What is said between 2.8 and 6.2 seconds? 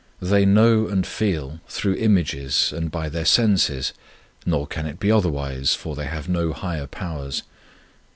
by their senses, nor can it be otherwise, for they